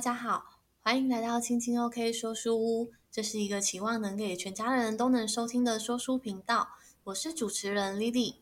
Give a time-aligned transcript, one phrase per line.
[0.00, 2.90] 大家好，欢迎来到青青 OK 说书屋。
[3.10, 6.70] 这是一个期望能给全家人都能收听的说书频道。
[7.04, 8.36] 我是主持人 Lily。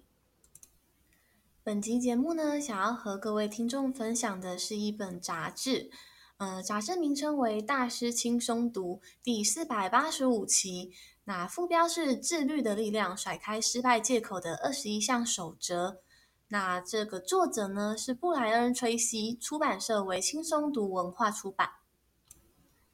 [1.64, 5.90] 本集节目呢，想要和各位听众分享的是一本杂志，
[6.36, 10.92] 呃，杂志名称为《大师轻松读》第四百八十五期。
[11.24, 16.02] 那副标是“自律的力量，甩开失败借口的二十一项守则”。
[16.50, 21.68] 那这个作者呢，是布莱恩·崔西，出版社为轻松读文化出版。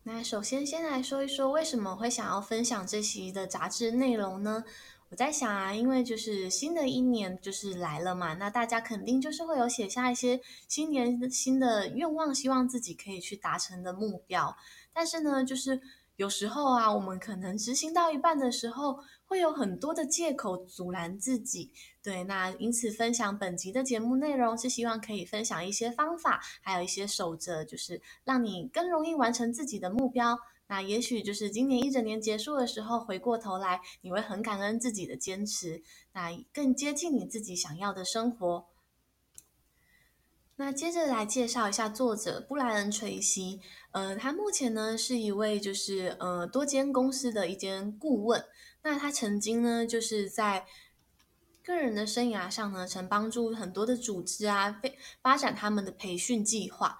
[0.03, 4.65] 那首先先来说一说，为什么会想要分享这期的杂志内容呢？
[5.11, 14.57] 我在想啊，因为就是新的一年就是来了嘛，那大家肯定就是会有写下一些新年新的愿望，希望自己可以去达成的目标。
[14.93, 15.81] 但是呢，就是
[16.17, 18.99] 有时候啊，我们可能执行到一半的时候，
[19.35, 21.73] 会有很多的借口阻拦自己。
[22.01, 30.39] 对，那因此分享本集的节目内容是希望可以分享一些方法，还有一些守则，就是让你更容易完成自己的目标。
[30.69, 35.83] 那也许就是今年一整年结束的时候，回过头来你会很感恩自己的坚持，
[36.13, 38.67] 那更接近你自己想要的生活。
[40.55, 43.61] 那接着来介绍一下作者布莱恩·崔西，
[43.91, 48.45] 呃，他目前呢是一位就是呃多间公司的一间顾问。
[48.85, 50.67] 那他曾经呢就是在
[51.65, 54.81] 个人的生涯上呢，曾帮助很多的组织啊，
[55.23, 56.99] 发展他们的培训计划。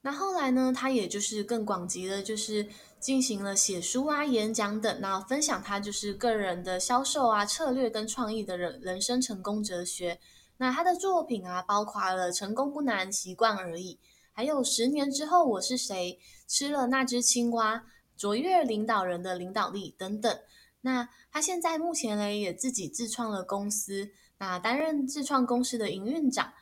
[0.00, 2.66] 那后来呢，他也就是更广集的，就是
[2.98, 10.18] 进行了写书啊、演讲等，那分享他就是个人的销售啊、策略跟创意的人人生成功哲学。
[10.56, 13.94] 那他的作品啊，包括了《成功不难，习惯而已》，
[14.32, 16.18] 还有《十年之后我是谁》、
[16.50, 17.74] 《吃了那只青蛙》、
[18.16, 20.38] 《卓越领导人的领导力》等等。
[20.86, 26.52] 那他现在目前呢，也自己自创了公司，那担任自创公司的营运长。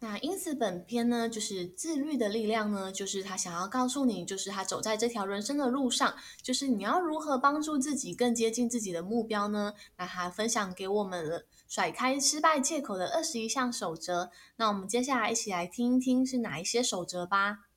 [0.00, 9.72] 那因此本篇呢，就是自律的力量呢，就是他想要告诉你，就是他走在这条人生的路上，就是你要如何帮助自己更接近自己的目标呢？
[9.96, 14.30] 那他分享给我们了甩开失败借口的二十一项守则。
[14.56, 17.69] 那我们接下来一起来听一听是哪一些守则吧。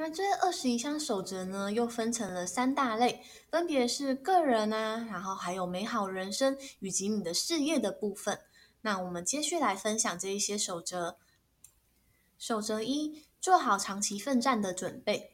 [0.00, 3.20] 那这二十一项守则呢，又分成了三大类，
[3.50, 8.38] 分别是个人啊，然后还有美好人生以及你的事业的部分。
[8.82, 11.18] 那我们继续来分享这一些守则。
[12.38, 15.32] 守则一：做好长期奋战的准备。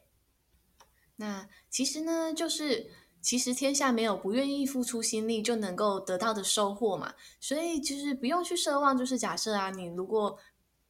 [1.16, 10.38] 那其实呢，就是其实天下没有不愿意付出心力就能够得到的收获嘛，所以就是不用去奢望，就是假设啊，你如果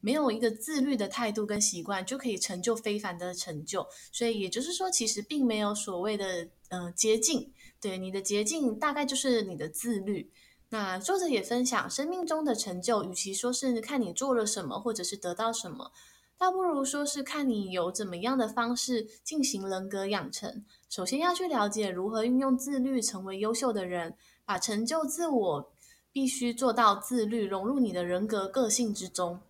[0.04, 3.86] 没有一个自律的态度跟习惯，就可以成就非凡的成就。
[4.12, 7.50] 所以也就是说，其实并没有所谓的呃捷径。
[7.80, 10.30] 对，你的捷径大概就是你的自律。
[10.68, 15.90] 那作者也分享，生命中的成就，与其说是看你做了什么，或者是得到什么，
[16.36, 20.66] 倒不如说是看你有怎么样的方式进行人格养成。
[20.90, 24.14] 首先要去了解如何运用自律成为优秀的人，
[24.44, 25.72] 把成就自我
[26.12, 29.40] 必须做到自律，融入你的人格个性之中。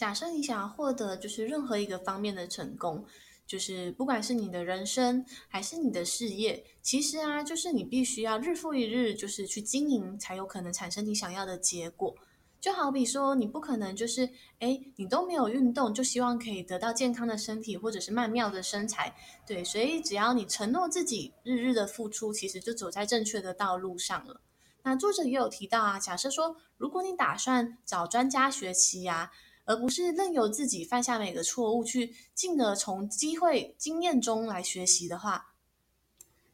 [0.00, 3.04] 假设你想要获得就是任何一个方面的成功，
[3.46, 12.16] 就是不管是你的人生还是你的事业，其实啊，就是你必须要日复一日，就是去经营，才有可能产生你想要的结果。
[12.62, 14.26] 就好比说，你不可能就是
[14.60, 19.14] 哎，你都没有运动，就希望可以得到健康的身体或者是曼妙的身材。
[19.46, 24.40] 对，所以只要你承诺自己日日的付出，其实就走在正确的道路上了。
[24.82, 29.30] 那作者也有提到啊，假设说，如果你打算找专家学习呀。
[29.70, 35.54] 而不是任由自己犯下每个错误，去进而从机会经验中来学习的话，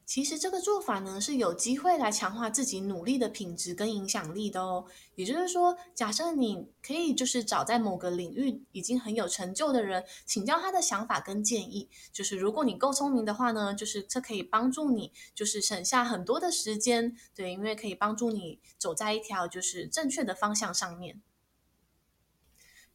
[0.05, 4.85] 其实这个做法呢，是有机会来强化自己努力的品质跟影响力的哦。
[5.15, 11.89] 也就是说，假设你可以就是找在某个领域已经很有成就的人，请教他的想法跟建议。
[12.13, 17.17] 就是如果你够聪明的话呢，就是这可以帮助你，就是省下很多的时间。
[17.33, 21.19] 对，因为可以帮助你走在一条就是正确的方向上面。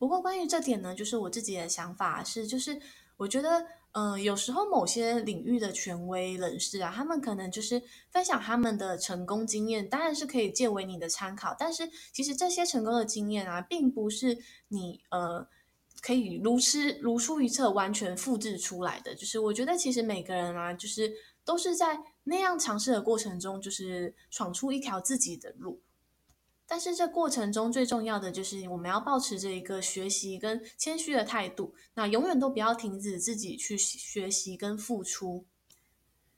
[0.02, 2.76] 不过关于这点呢，就是我自己的想法是，就是
[3.16, 11.54] 我觉得，嗯、有时候某些领域的权威人士啊，他们可能就是分享他们的成功经验，当然是可以借为你的参考。
[11.56, 15.46] 但是其实这些成功的经验啊，并不是你呃
[16.00, 19.14] 可以如出如出一辙完全复制出来的。
[19.14, 21.12] 就是我觉得其实每个人啊，就是
[21.44, 25.80] 都是在那样尝试的过程中，就是闯出一条自己的路。
[26.72, 35.44] 但是这过程中最重要的就是我们要保持着一个学习跟谦虚的态度，那永远都不要停止自己去学习跟付出。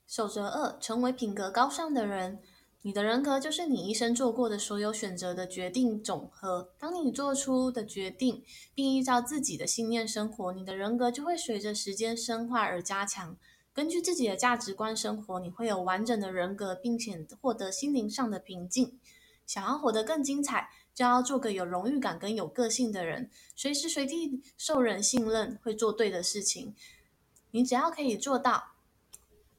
[0.05, 2.39] 守则二：成为品格高尚的人。
[2.81, 6.69] 你的人格就是你一生做过的所有选择的决定总和。
[6.77, 8.43] 当你做出的决定，
[8.73, 13.37] 并依照自己的信念生活，你的人格就会随着时间深化而加强。
[13.73, 18.99] 根据自己的价值观生活，你会有完整的人格，并且获得心灵上的平静。
[19.45, 26.75] 想要活得更精彩，就要做个有荣誉感跟有个性的人，随时随地受人信任，会做对的事情。
[27.51, 28.71] 你只要可以做到。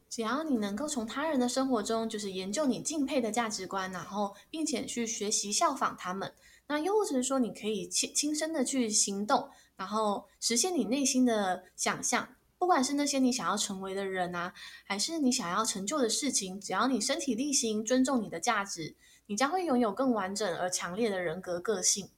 [0.08, 6.32] 只要你能够从他人的生活中，就是研究你敬佩的价值观，然后并且去学习效仿他们，
[6.68, 14.54] 那又或者是说你可以亲亲身的去行动，然后实现你内心的想象，不管是那些你想要成为的人啊，
[14.86, 18.94] 还是你想要成就的事情，只要你身体力行，尊重你的价值，
[19.26, 22.10] 你将会拥有更完整而强烈的人格个性。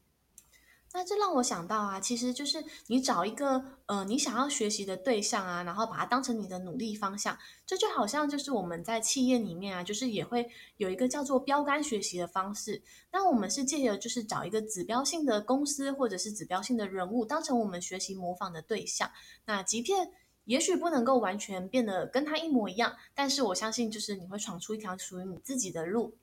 [0.95, 12.83] 那这让我想到啊，其实就是你找一个呃你想要学习的对象啊，然后把它当成你的努力方向，这就好像就是我们在企业里面啊，就是也会有一个叫做标杆学习的方式。
[13.13, 19.11] 那我们是借由就是找一个指标性的公司或者是指标性的人物，当成我们学习模仿的对象。
[19.45, 20.11] 那即便
[20.45, 26.17] 也许不能够完全变得跟他一模一样，但是我相信就是你会闯出一条属于你自己的路。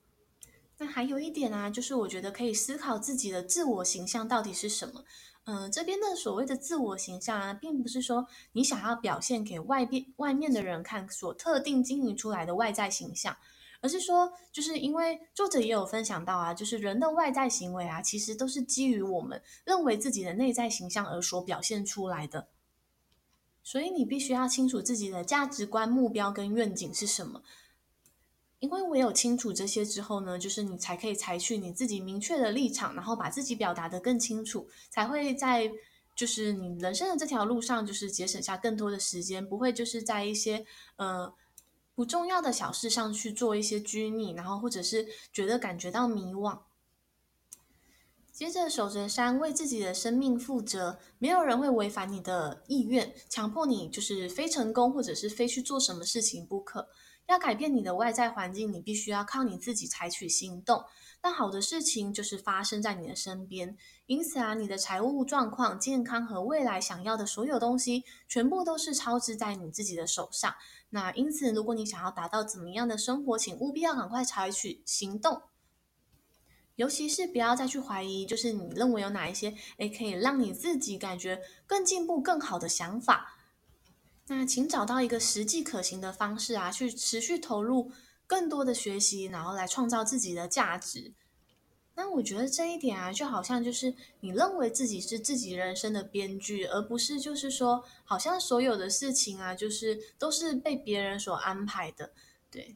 [0.77, 5.03] 那还有一点啊，就是我觉得可以思考自己的自我形象到底是什么。
[5.45, 13.37] 嗯、这边的所谓的自我形象啊，并不是说你想要表现给外边外面的人看所特定经营出来的外在形象，
[13.79, 22.47] 而是说，就是因为作者也有分享到啊，就是人的外在行为啊，其实都是基于我们认为自己的内在形象而所表现出来的。
[23.63, 27.43] 所以你必须要清楚自己的价值观、目标跟愿景是什么。
[28.65, 35.71] 因为唯有清楚这些之后呢，就是你才可以采取你自己明确的立场，然后把自己表达得更清楚，才会在
[36.15, 40.65] 就是你人生的这条路上，就是节省下更多的时间，不会就是在一些
[40.95, 41.31] 呃
[41.93, 46.57] 不重要的小事上去做一些拘泥，然后或者是觉得感觉到迷惘。
[48.33, 56.89] 接着守着山，为自己的生命负责，没有人会违反你的意愿，强迫你就是非成功或者是非去做什么事情不可。
[57.27, 60.83] 要改变你的外在环境，你必须要靠你自己采取行动。
[61.21, 63.75] 但好的事情就是发生在你的身边，
[64.05, 70.53] 因此啊，你的财务状况、健康和未来想要的所有东西，全部都是操之在你自己的手上。
[70.91, 75.41] 那因此，如果你想要达到怎么样的生活，请务必要赶快采取行动。
[76.75, 83.34] 尤其是不要再去怀疑，就是你认为有哪一些，诶，可以让你自己感觉更进步、更好的想法。
[84.27, 87.91] 那请找到一个实际可行的方式啊，去持续投入
[88.25, 91.13] 更多的学习，然后来创造自己的价值。
[91.93, 102.11] 那我觉得这一点啊，就好像就是你认为自己是自己人生的编剧，而不是就是说，好像所有的事情啊，就是都是被别人所安排的。
[102.49, 102.75] 对。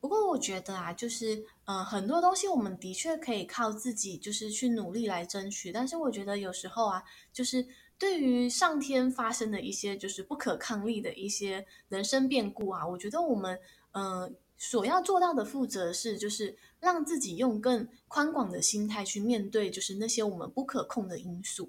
[0.00, 5.70] 不过我觉得啊，就是呃，很多东西我们的确可以靠自己，就是去努力来争取。
[5.70, 7.64] 但是我觉得有时候啊，就是。
[8.00, 13.60] 对于上天发生的一些就是不可抗力的一些人生变故啊，我觉得我们
[13.92, 21.68] 呃所要做到的负责是，就是让自己用更宽广的心态去面对，就是那些我们不可控的因素。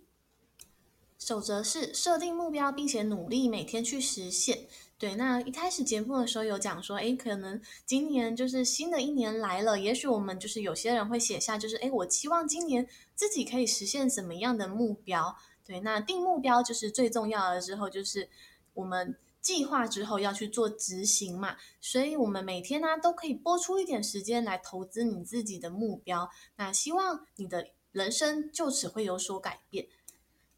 [1.19, 4.67] 守则是设定目标，并且努力每天去实现。
[4.97, 15.35] 对，那一开始节目的时候有讲说，诶，可能今年就是新的一年来了，也许我们就是有些人会写下，就是诶，我期望今年自己可以实现什么样的目标。
[15.65, 17.61] 对，那定目标就是最重要的。
[17.61, 18.29] 之后就是
[18.73, 26.29] 我们计划之后要去做执行嘛，所以我们每天呢都可以拨出一点时间来投资你自己的目标。
[26.57, 29.87] 那希望你的人生就此会有所改变。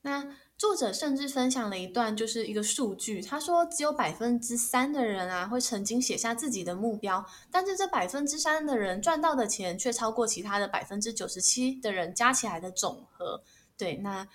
[0.01, 13.43] 那作者甚至分享了一段，就是一个数据，他说只有百分之三的人啊会曾经写下自己的目标，但是这百分之三的人赚到的钱却超过其他的百分之九十七的人加起来的总和。
[13.77, 14.27] 对，那。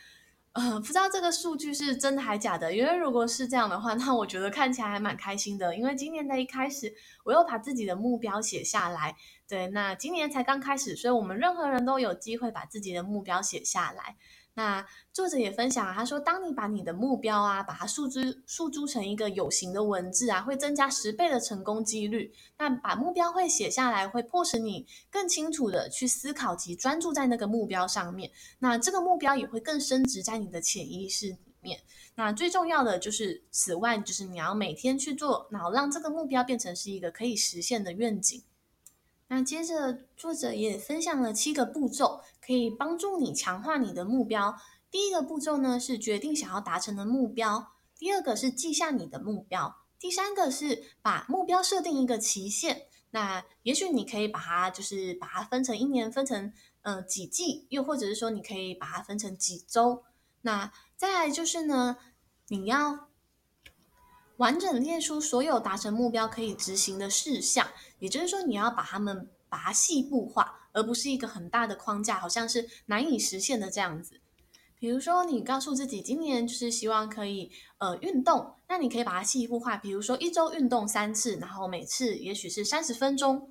[0.58, 5.76] 呃，不知道这个数据是真的还假的，因为如果是这样的话，那我觉得看起来还蛮开心的。
[5.76, 6.92] 因为今年的一开始，
[7.24, 9.14] 我又把自己的目标写下来。
[9.46, 14.16] 对，那今年才刚开始，所以我们任何人都有机会把自己的目标写下来。
[14.58, 22.34] 那作者也分享啊，他说，当你把你的目标啊，把它诉诸诉诸成一个有形的文字啊，会增加十倍的成功几率。
[22.58, 28.32] 那把目标会写下来，会迫使你更清楚的去思考及专注在那个目标上面。
[28.58, 31.78] 那这个目标也会更深植在你的潜意识里面。
[32.16, 38.42] 那最重要的就是，此外就是你要每天去做，然后让这个目标变成是一个可以实现的愿景。
[39.28, 44.56] 那接着，作者也分享了七个步骤，可以帮助你强化你的目标。
[44.90, 60.04] 第一个步骤呢，是决定想要达成的目标；第二个是记下你的目标；第三个是把目标设定一个期限；那也许你可以把它就是把它分成一年，分成呃几季，又或者是说你可以把它分成几周。
[60.40, 61.98] 那再来就是呢，
[62.48, 63.07] 你要
[64.38, 67.68] 完整列出所有达成目标可以执行的事项，
[68.00, 74.20] 也就是说你要把它们把它细部化，而不是一个很大的框架，好像是难以实现的这样子。
[74.80, 83.50] 比如说，你告诉自己今年就是希望可以呃运动，那你可以把它细部化，比如说一周运动三次，然后每次也许是三十分钟。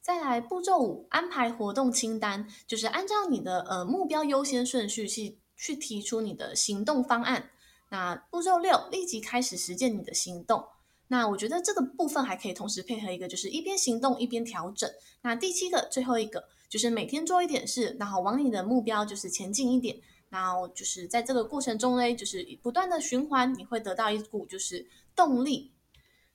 [0.00, 7.50] 再来步骤五，安排活动清单，就是按照你的呃目标优先顺序去去提出你的行动方案。
[7.94, 10.64] 那步骤六，立即开始实践你的行动。
[11.06, 14.90] 那我觉得这个部分还可以同时配合一个，就是一边行动一边调整。
[15.22, 19.96] 那第七个，最后一个就是每天做一点事，然后往你的目标就是前进一点。
[20.28, 24.84] 然后就是在这个过程中呢，就是不断的循环，你会得到一股就是
[25.14, 25.70] 动力。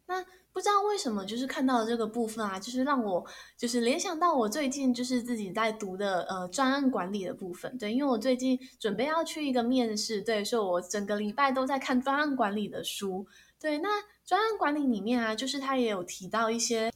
[0.09, 3.23] 那不知道为什么，就是看到这个部分啊，就是让我
[3.55, 7.77] 就是联想到我最近就是自己在读的呃专案管理的部分。
[7.77, 13.27] 对，因为我最近准备要去一个面试，对，所以我整个礼拜都在看专案管理的书。
[13.59, 13.89] 对，那
[14.25, 16.91] 专案管理里面啊，就是它也有提到一些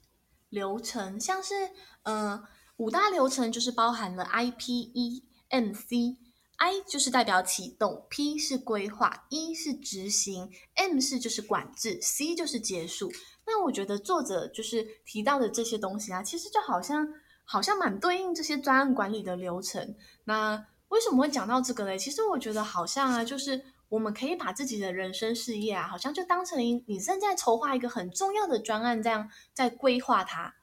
[0.50, 1.54] 流程，像是
[2.02, 2.44] 呃
[2.78, 6.18] 五大流程，就是包含了 I P E M C。
[6.58, 13.12] I 就是代表启动，P 是规划，E 是执行，M 是就是管制，C 就是结束。
[13.46, 17.06] 那我觉得作者就是提到的这些东西啊，其实就好像
[17.44, 19.96] 好像蛮对应这些专案管理的流程。
[20.24, 21.98] 那为什么会讲到这个嘞？
[21.98, 30.56] 其实我觉得好像啊，就是我们可以把自己的人生事业啊，好像就当成你正在筹划一个很重要的专案，这样在规划它。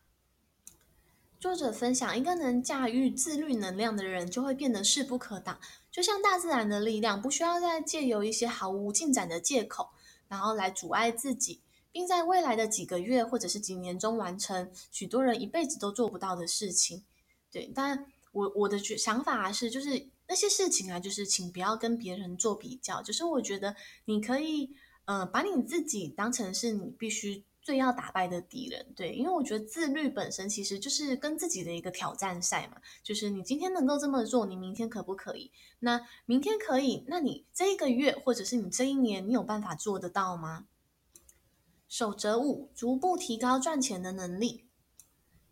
[1.39, 5.59] 作者分享，一个能驾驭自律能量的人，就会变得势不可挡。
[5.91, 9.91] 就像大自然的力量，不需要再借由一些毫无进展的借口，
[10.29, 17.05] 然后来阻碍自己，并在未来的几个月或者是几年中完成许多人一辈子都做不到的事情。
[17.51, 23.03] 对，但我我的想法是，就是那些事情啊，就是请不要跟别人做比较。
[23.03, 24.71] 就是我觉得你可以，
[25.05, 27.45] 呃，把你自己当成是你必须。
[27.71, 35.53] 最要打败的敌人，对，因为我觉得自律本身其实就是跟自己的一个挑战赛嘛，就是你今天能够这么做，你明天可不可以？
[35.79, 40.67] 那明天可以，那你这一个月或者是你这一年，你有办法做得到吗？
[41.87, 44.65] 守则五，逐步提高赚钱的能力。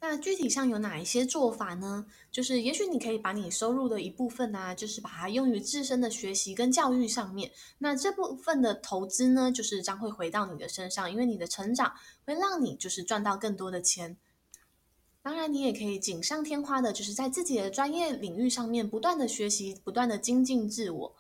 [0.00, 2.06] 那具体上有哪一些做法呢？
[2.30, 7.50] 就是也许你可以把你收入的一部分啊，就是把它用于自身的学习跟教育上面。
[7.78, 11.92] 那这部分的投资呢，就是将会回到你的身上，因为你的成长
[12.24, 14.16] 会让你就是赚到更多的钱。
[15.20, 21.16] 当然，你也可以锦上添花的，就是在自己的专业领域上面不断的学习，不断的精进自我。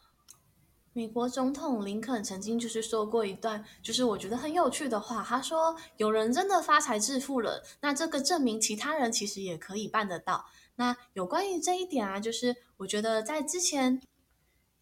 [0.98, 5.22] 美国总统林肯曾经就是说过一段，就是我觉得很有趣的话。
[5.22, 14.02] 他说：“有人真的发财致富了，那这个证明其他人其实也可以办得到。”那有关于这一点啊，就是我觉得在之前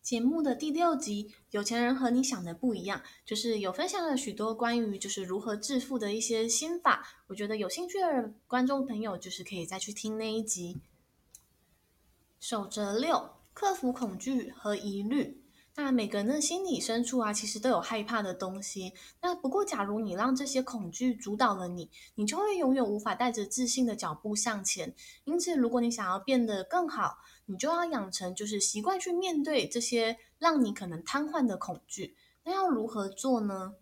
[0.00, 7.06] 节目的第六集《有钱人和你想的不一样》，就是有分享了许多关于就是如何致富的一些心法。
[7.26, 10.78] 我觉得有兴趣的观众朋友就是可以再去听那一集。
[12.40, 15.42] 守则六：克服恐惧和疑虑。
[15.78, 18.94] 那每个人的心理深处啊，其实都有害怕的东西。
[19.20, 24.94] 那不过，假如你让这些恐惧主导了你，你就会永远无法带着自信的脚步向前。
[25.24, 32.16] 因此，如果你想要变得更好，你就要养成就是习惯去面对这些让你可能瘫痪的恐惧。
[32.44, 33.74] 那要如何做呢？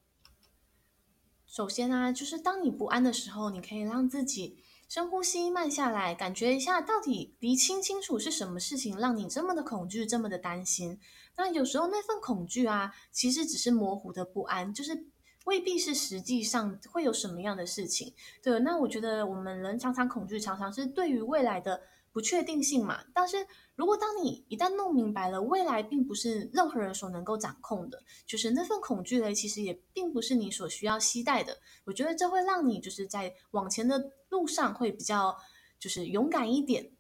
[1.47, 4.59] 首先啊，就是当你不安的时候，你可以让自己。
[4.87, 11.01] 深呼吸，慢下来，感觉一下，到底厘清清楚是什么事情让你这么的恐惧，这么的担心。
[11.37, 15.07] 那有时候那份恐惧啊，其实只是模糊的不安，就是
[15.45, 18.15] 未必是实际上会有什么样的事情。
[18.43, 23.03] 对，那我觉得我们人常常恐惧，常常是对于未来的不确定性嘛。
[23.13, 31.59] 但是如果当你一旦弄明白了，未来并不是任何人所能够掌控的，就是那份恐惧呢，其实也并不是你所需要期待的。
[31.85, 35.37] 我觉得这会让你就是在往前的路上会比较
[35.79, 36.91] 就是勇敢一点。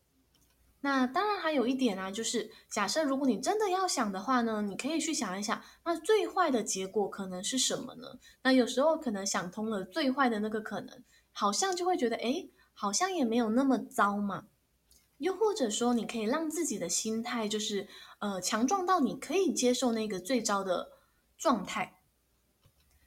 [0.84, 8.18] 那当然还有一点啊，就是假设如果你真的要想的话呢，你可以去想一想，那最坏的结果可能是什么呢？
[8.42, 14.48] 那有时候可能想通了最坏的那个可能，好像就会觉得，诶，好像也没有那么糟嘛。
[15.16, 17.88] 又或者说，你可以让自己的心态就是，
[18.18, 20.90] 呃，强壮到你可以接受那个最糟的
[21.38, 21.98] 状态。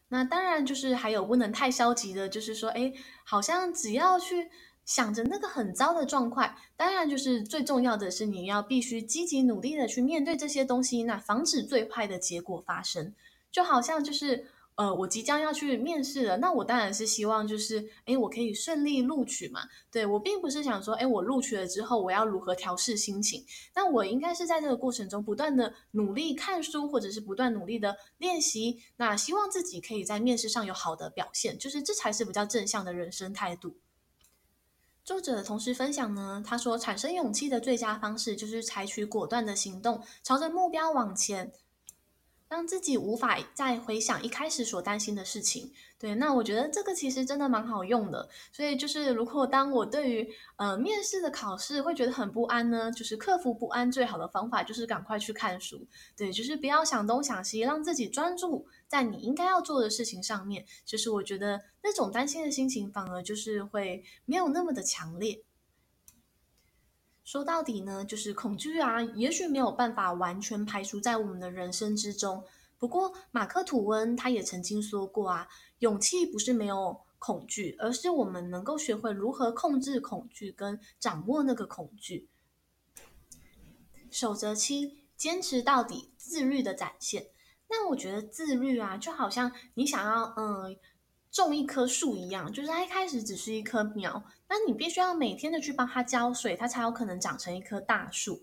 [0.07, 2.91] 那当然就是还有不能太消极的，就是说，哎，
[3.23, 4.49] 好像只要去
[4.87, 13.13] 想着那个很糟的状况，当然就是最重要的是你要必须积极努力的去面对这些东西，那防止最坏的结果发生。
[13.51, 19.61] 就好像就是呃，我即将要去面试了，那我当然是希望就是，哎，我可以顺利录取嘛。
[19.91, 23.43] 对，我并不是想说，哎，我录取了之后我要如何调试心情，
[23.75, 33.75] 那我应该是在这个过程中不断的努力看书，或者是不断努力的练习，那希望自己可以在面试上有好的表现，就是这才是比较正向的人生态度。
[35.07, 41.49] 作者同时分享呢，他说，产生勇气的最佳方式就是采取果断的行动，朝着目标往前。
[42.49, 48.29] 让自己无法再回想一开始所担心的事情，对，那我觉得这个其实真的蛮好用的。
[48.53, 55.85] 所以就是，如果当我对于呃面试的考试会觉得很不安呢，就是克服不安最好的方法就是赶快去看书，
[56.15, 60.65] 对，就是不要想东想西，让自己专注在你应该要做的事情上面。
[60.85, 65.43] 就是我觉得那种担心的心情反而就是会没有那么的强烈。
[67.23, 72.43] 说到底呢，就是恐惧啊，也许没有办法完全排除在我们的人生之中。
[72.77, 75.47] 不过，马克·吐温他也曾经说过啊，
[75.79, 82.29] 勇气不是没有恐惧，而是我们能够学会如何控制恐惧跟掌握那个恐惧。
[84.09, 87.27] 守则七：坚持到底，自律的展现。
[87.69, 90.77] 那我觉得自律啊，就好像你想要嗯。
[91.29, 98.41] 种一棵树一样，就是它一开始只是一棵苗，那你必须要每天的去帮它浇水，它才有可能长成一棵大树。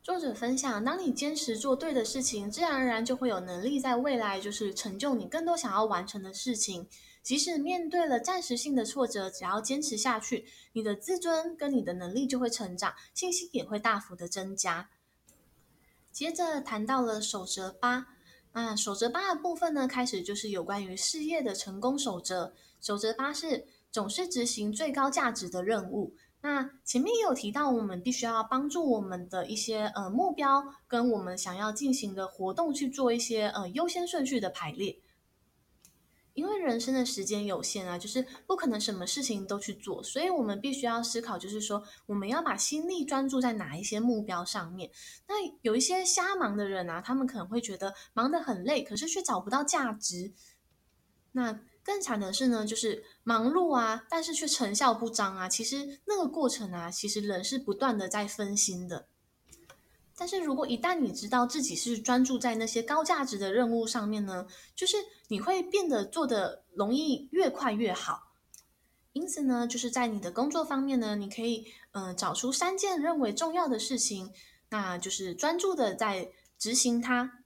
[0.00, 6.86] 作者分享，当你坚持做对的事情，自然而然就会有能力在未来就是成就你更多想要完成的事情。
[7.22, 14.90] 即使面对了暂时性的挫折，只要坚持下去，你的自尊跟你的能力就会成长，信心也会大幅的增加。
[16.18, 18.04] 接着谈到了守则八。
[18.52, 22.52] 那守则八的部分呢，开始就是有关于事业的成功守则。
[22.80, 26.16] 守则八是总是执行最高价值的任务。
[26.40, 34.98] 那前面也有提到，我们必须要帮助我们的一些呃目标跟我们想要进行的活动去做一些呃优先顺序的排列。
[36.38, 44.88] 因为人生的时间有限啊，就是不可能什么事情都去做，所以我们必须要思考，就是说我们要把心力专注在哪一些目标上面。
[45.26, 50.32] 那有一些瞎忙的人啊，他们可能会觉得忙得很累，可是却找不到价值。
[51.32, 55.48] 那更惨的是呢，就是忙碌啊，但是却成效不彰啊。
[55.48, 59.08] 其实那个过程啊，其实人是不断的在分心的。
[60.18, 64.96] 但是如果一旦你知道自己是专注在那些高价值的任务上面呢，就是
[65.28, 68.32] 你会变得做的容易越快越好。
[69.12, 74.32] 因此呢，就是在你的工作方面呢，你可以嗯、找出三件认为重要的事情，
[74.70, 76.28] 那就是专注的在
[76.58, 77.44] 执行它。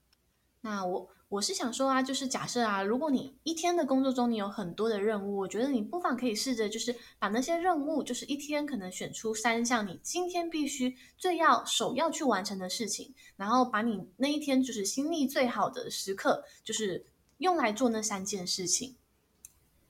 [0.63, 1.09] 那我。
[1.33, 17.07] 我是想说啊，就是假设啊，如果你一天的工作中你有很多的任务，我觉得你不妨可以试着就是把那些任务，就是一天可能选出三项你今天必须最要首要去完成的事情，然后把你那一天就是心力最好的时刻，就是
[17.39, 18.95] 用来做那三件事情。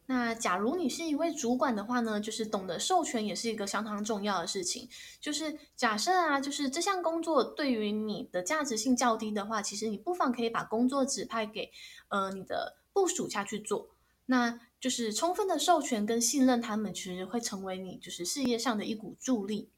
[0.06, 4.88] 那假如你是一位主管的话呢，就是懂得授权也是一个相当重要的事情。
[5.20, 11.70] 就是假设啊，就是这项工作对于你的价值性较低的话，其实你不妨可以把工作指派给
[12.08, 13.90] 呃你的部属下去做。
[14.26, 19.70] 那就是充分的授权跟信任他们，其实会成为你就是事业上的一股助力。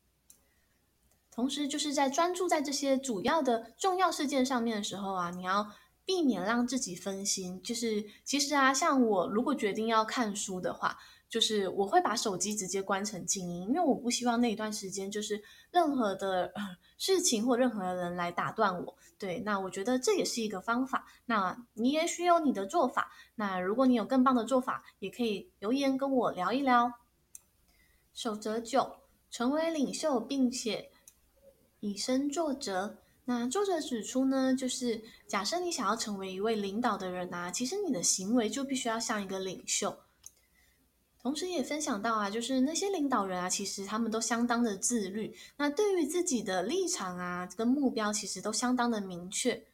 [1.30, 5.70] 同时，就是在专注在这些主要的重要事件上面的时候啊，你要。
[6.06, 16.52] 避免让自己分心，就是其实啊，像我如果决定要看书的话，就是我会把手机直接关成静音，因为我不希望那一段时间就是任何的
[16.98, 18.96] 事情或任何人来打断我。
[19.18, 21.06] 对，那我觉得这也是一个方法。
[21.24, 26.92] 那你也许有你的做法，那如果你有更棒的做法，也可以留言跟我聊一聊。
[28.12, 28.96] 守则九：
[29.30, 30.90] 成为领袖，并且
[31.80, 32.98] 以身作则。
[33.26, 39.98] 那作者指出呢，就是假设你想要成为一位领导的人啊，其实你的行为就必须要像一个领袖。
[41.22, 49.64] 同时也分享到啊，就是那些领导人啊，其实他们都相当的自律，那对于自己的立场啊跟目标，其实都相当的明确。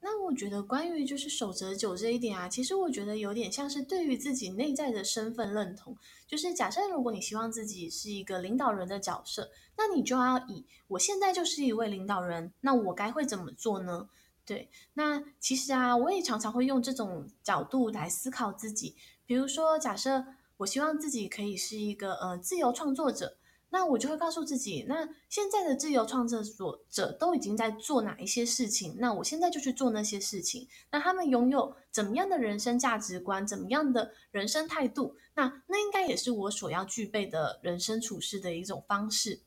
[0.00, 5.96] 那我觉得关于就是守则九这一点啊，其实我觉得有点像是对于自己内在的身份认同。
[6.26, 14.08] 就是假设如果你希望自己是一个领导人的角色，那你就要以我现在就是一位领导人，那我该会怎么做呢？
[14.44, 18.94] 对，那其实啊，我也常常会用这种角度来思考自己。
[19.26, 20.24] 比如说，假设
[20.58, 23.37] 我希望自己可以是一个呃自由创作者。
[23.70, 26.42] 那我就会告诉自己，那现在的自由创作
[26.88, 28.96] 者都已经在做哪一些事情？
[28.98, 30.66] 那我现在就去做那些事情。
[30.90, 33.46] 那他们拥有怎么样的人生价值观？
[33.46, 35.16] 怎么样的人生态度？
[35.34, 39.40] 那那应该也是我所要具备的人生处事的一种方式。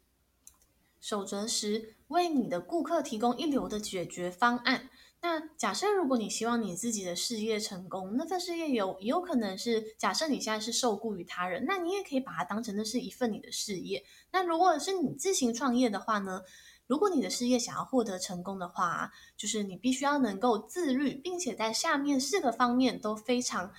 [0.99, 4.89] 守则十：为你的顾客提供一流的解决方案。
[5.21, 14.03] 那假设如果你希望你自己的事业成功，那份事业有也有可能是假设你现在是受雇于他人，那你也可以把它当成那是一份你的事业。
[14.31, 16.41] 那如果是你自行创业的话呢？
[16.87, 23.71] 如果你的事业想要获得成功的话，就是你必须要能够自律，并且在下面四个方面都非常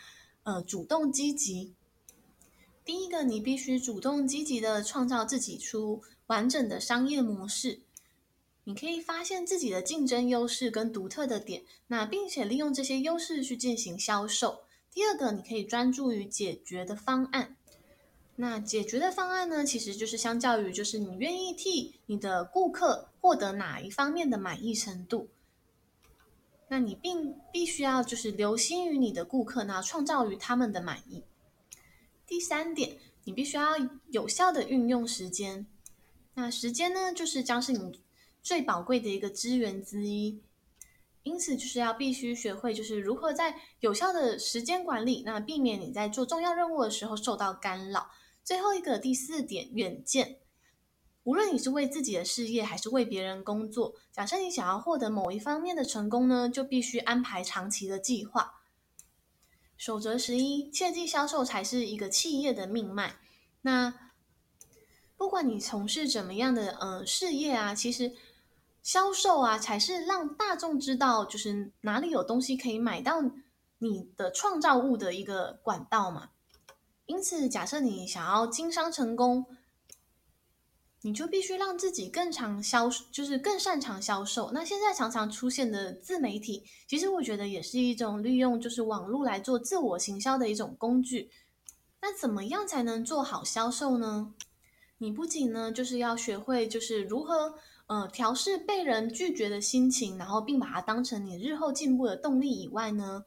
[0.44, 1.74] 呃主动积极。
[2.87, 7.83] 第一个，你必须主动积极的创造自己出完整的商业模式。
[8.64, 14.64] 你可以发现自己的竞争优势跟独特的点，那并且利用这些优势去进行销售。
[14.92, 17.57] 第二个，你可以专注于解决的方案。
[18.37, 25.29] 那解决的方案呢，其实就是相较于就是你愿意替你的顾客获得哪一方面的满意程度。
[26.68, 31.22] 那你并必须要就是留心于你的顾客，那创造于他们的满意。
[32.27, 33.72] 第三点，你必须要
[34.09, 35.66] 有效的运用时间。
[36.35, 38.01] 那时间呢，就是将是你
[38.42, 40.42] 最宝贵的一个资源之一，
[41.22, 48.11] 因此就是要必须学会，就是如何在有效的时间管理，那避免你在做重要任务的时候受到干扰。
[48.42, 50.38] 最后一个第四点，远见。
[51.22, 58.55] 无论你是为自己的事业还是为别人工作，假设你想要获得某一方面的成功呢，就必须安排长期的计划。
[59.76, 63.20] 守则十一，切记销售才是一个企业的命脉。
[63.61, 64.11] 那
[65.16, 68.16] 不管你从事怎么样的呃事业啊，其实。
[68.82, 73.22] 销售啊，才是让大众知道，就是哪里有东西可以买到
[73.78, 76.30] 你的创造物的一个管道嘛。
[77.06, 79.44] 因此，假设你想要经商成功，
[81.02, 84.50] 你就必须让自己更常销，就是更擅长销售。
[84.52, 91.30] 那现在常常出现的自媒体，其实我觉得也是一种利用就是网络来做自我行销的一种工具。
[92.00, 94.34] 那怎么样才能做好销售呢？
[94.98, 97.54] 你不仅呢，就是要学会就是如何。
[97.92, 103.22] 呃，调试被人拒绝的心情，然后并把它当成你日后进步的动力以外呢，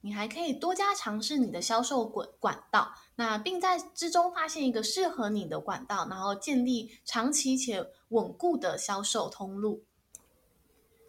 [0.00, 9.82] 你还可以多加尝试你的销售管管道，那并在之中发现一个适合你的管道，然后建立长期且稳固的销售通路。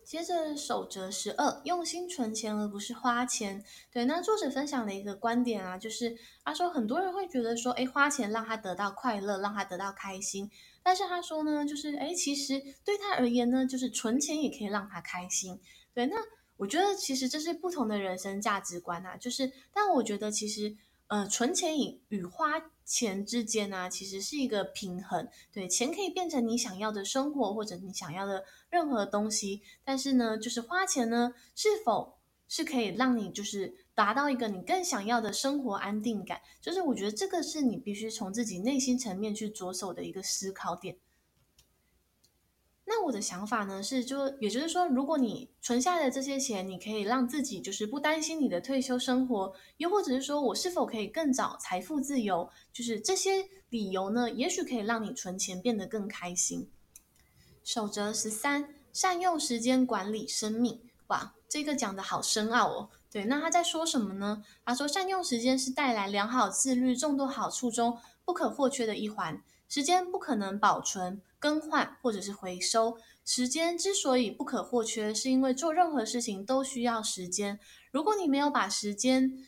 [0.03, 3.63] 接着守则十二，用心存钱而不是花钱。
[3.91, 10.49] 对，那作者分享的一个观点啊，就是他说很多人会觉得说，诶，花钱让他得到快乐，让他得到开心。
[10.83, 15.59] 但是他说呢，就是诶，其实对他而言呢，就是存钱也可以让他开心。
[15.93, 16.15] 对，那
[16.57, 19.17] 我觉得其实这是不同的人生价值观啊。
[19.17, 20.75] 就是，但我觉得其实，
[21.07, 25.27] 呃，存钱与与花钱之间呢，其实是一个平衡。
[25.51, 29.61] 对，钱可以变成你想要的生活或者你想要的任何东西。
[29.83, 32.17] 但是呢，就是花钱呢，是否
[32.47, 33.80] 是可以让你就是。
[33.93, 40.97] 达到一个你更想要的生活安定感，就是我觉得这个是你必须从自己内心层面去着手的一个思考点。
[42.83, 56.69] 那我的想法呢是，就也就是说，如果你存下的这些钱，你可以让自己就是不担心你的退休生活，又或者是说我是否可以更早财富自由，就是这些理由呢，也许可以让你存钱变得更开心。
[57.63, 60.81] 守则十三，善用时间管理生命。
[61.07, 62.89] 哇，这个讲得好深奥哦。
[63.11, 64.41] 对，那他在说什么呢？
[64.63, 69.43] 他说，善用时间是带来良好自律众多好处中不可或缺的一环。
[69.67, 72.97] 时间不可能保存、更换或者是回收。
[73.23, 77.59] 时间之所以不可或缺，是因为做任何事情都需要时间。
[77.91, 79.45] 如果你没有把时间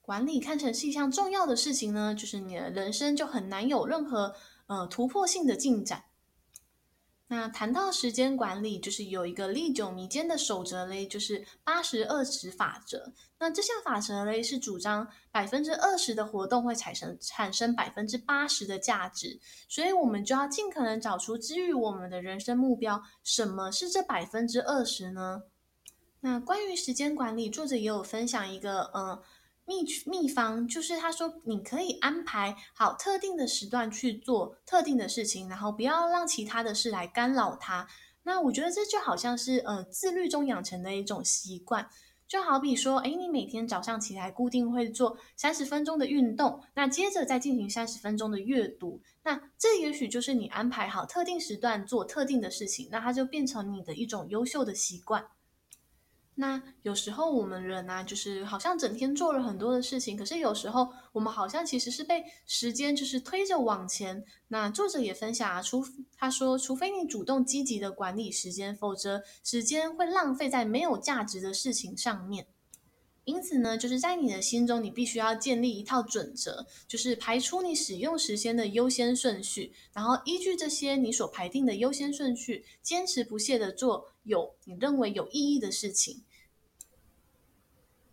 [0.00, 4.34] 管理看成是一项重要的事情呢，就是你的人生就很难有任何
[4.66, 6.04] 呃突破性的进展。
[7.32, 13.12] 那谈到时间管理，就是有一个历久弥坚的守则嘞，就是八十二十法则。
[13.38, 19.38] 那这项法则嘞是主张百分之二十的活动会产生产生百分之八十的价值，
[19.68, 25.44] 所以我们就要尽可能找出基于我们的人生目标，什么是这百分之二十呢？
[26.22, 29.22] 那关于时间管理，作者也有分享一个嗯。
[29.70, 37.86] 秘秘方就是他说，你可以安排好特定的时段去做特定的事情，然后不要让其他的事来干扰他。
[38.24, 41.88] 那我觉得这就好像是呃自律中养成的一种习惯，
[42.26, 55.24] 就好比说，诶，你每天早上起来固定会做三十分钟的运动，那接着再进行三十分钟的阅读，那这也许就是你安排好特定时段做特定的事情，那它就变成你的一种优秀的习惯。
[56.36, 64.24] 那有时候我们人啊，就是好像整天做了很多的事情，可是有时候我们好像其实是被时间就是推着往前。
[64.48, 65.84] 那作者也分享啊，除
[66.16, 72.46] 他说，除非你主动积极的管理时间，否则时间会浪费在没有价值的事情上面。
[73.24, 84.09] 因此呢，就是在你的心中，你必须要建立一套准则，就是排出你使用时间的优先顺序，然后依据这些你所排定的优先顺序，坚持不懈的做。
[84.30, 86.22] 有你认为有意义的事情。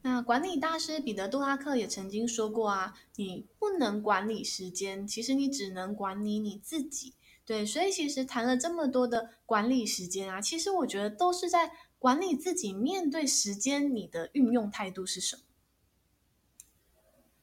[0.01, 7.13] 那管理大师彼得·杜拉克也曾经说过啊，你不能管理时间，其实你只能管理你自己。
[7.45, 15.41] 对，所以其实谈了这么多的管理时间啊，其实我觉得都是在管理自己面对时间，你的运用态度是什么？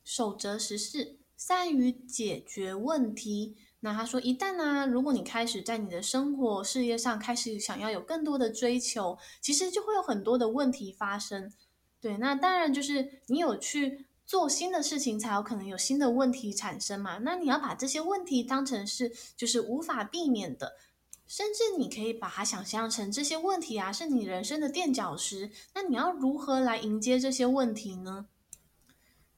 [0.03, 3.57] 守则十四，善于解决问题。
[3.85, 11.53] 那他说，一旦呢、如果你开始在你的生活、事业上开始想要有更多的追求，其实就会有很多的问题发生。
[12.01, 17.19] 对，那当然就是你有去做新的事情，才有可能有新的问题产生嘛。
[17.19, 20.77] 那你要把这些问题当成是就是无法避免的，
[21.27, 25.51] 甚至你可以把它想象成这些问题啊是你人生的垫脚石。
[25.75, 28.29] 那你要如何来迎接这些问题呢？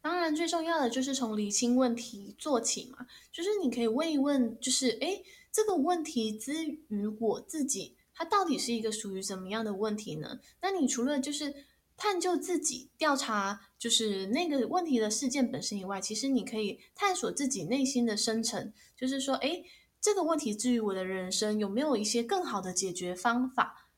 [0.07, 3.09] 当然，最重要的就是从厘清问题做起嘛。
[3.33, 10.38] 就是你可以问一问，就是诶，这个问题之于我自己，它到底是一个属于怎么样的问题呢？
[10.62, 11.66] 那你除了就是。
[11.99, 19.64] 探究自己，调查就是那个问题的事件本身以外，其实你可以探索自己内心的深层，就是说，诶，
[19.99, 23.88] 这个问题之于我的人生有没有一些更好的解决方法？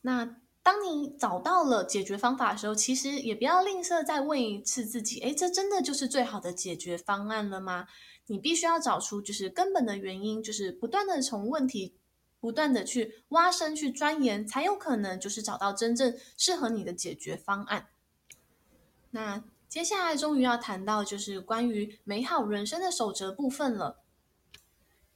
[0.00, 7.86] 那当你找到了解决方法的时候，其实也不要吝啬再问一次自己，诶，这真的就是最好的解决方案了吗？
[8.26, 11.94] 你必须要找出就是根本的原因，就是不断的从问题。
[12.38, 17.88] 不断的去挖深、去钻研，才有可能就是找到真正适合你的解决方案。
[19.12, 24.02] 那接下来终于要谈到就是关于美好人生的守则部分了。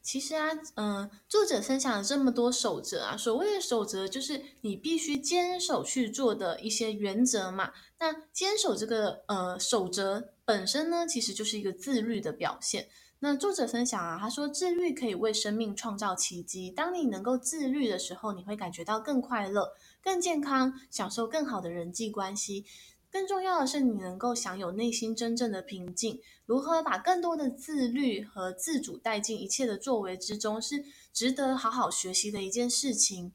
[0.02, 7.72] 其实啊，嗯、作者分享了这么多守则啊，所谓的守则就是你必须坚守去做的一些原则嘛。
[8.00, 12.88] 那坚守这个呃守则本身呢，其实就是一个自律的表现。
[13.20, 16.68] 那作者分享啊，他说自律可以为生命创造奇迹。
[16.68, 22.64] 当你能够自律的时候，你会感觉到更快乐、更健康，享受更好的人际关系。
[23.12, 26.18] 更重要的是，你能够享有内心真正的平静。
[26.46, 33.32] 如何把更多的自律和自主带进一切的作为之中，是值得好好学习的一件事情。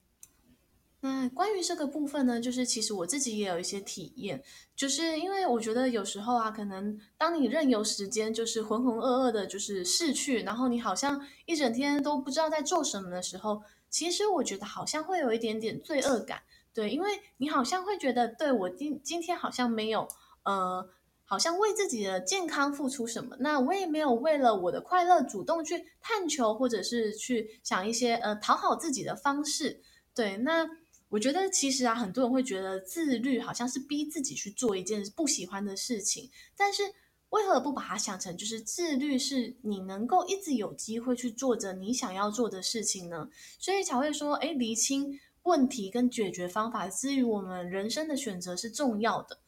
[1.02, 4.44] 那关于这个部分呢，就是其实我自己也有一些体验，
[4.76, 13.62] 就是因为我觉得有时候啊，可能当你任由时间就是浑浑噩噩的，就是逝去，然后你好像一整天都不知道在做什么的时候，
[13.92, 16.42] 其实我觉得好像会有一点点罪恶感，
[16.78, 20.08] 对，因为你好像会觉得，对，我今今天好像没有，
[20.44, 20.88] 呃，
[21.26, 29.82] 好像为自己的健康付出什么，那我也没有为了我的快乐主动去探求，或者是去想一些呃讨好自己的方式，
[30.14, 30.70] 对，那。
[31.10, 36.84] 我觉得其实啊，很多人会觉得自律好像是逼自己去做一件不喜欢的事情，但是
[37.30, 43.30] 为何不把它想成就是自律是你能够一直有机会去做着你想要做的事情呢？
[43.58, 49.40] 所以才会说，哎，厘清问题跟解决方法，之于我们人生的选择是重要的。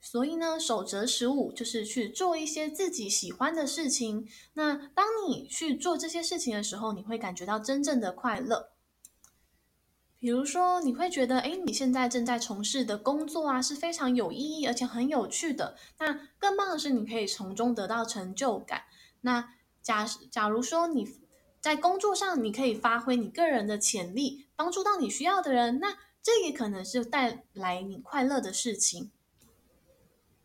[0.00, 4.28] 所以呢，守则十五就是去做一些自己喜欢的事情。
[4.54, 8.70] 那当你去做这些事情的时候，你会感觉到真正的快乐。
[10.18, 15.76] 比如说，你会觉得，哎，你现在正在从事的工作啊，是非常有意义而且很有趣的。
[15.98, 18.82] 那更棒的是，你可以从中得到成就感。
[19.22, 21.06] 那假假如说你
[21.60, 29.10] 在工作上，你可以发挥你个人的潜力，帮助到你需要的人，那这也可能是带来你快乐的事情。